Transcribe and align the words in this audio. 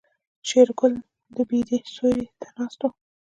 شېرګل 0.47 0.93
د 1.35 1.37
بيدې 1.49 1.77
سيوري 1.93 2.25
ته 2.41 2.47
ناست 2.57 2.79
و. 2.81 2.85